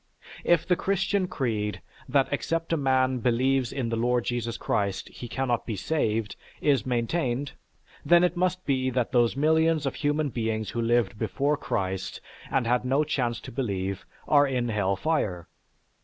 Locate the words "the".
0.67-0.75, 3.89-3.95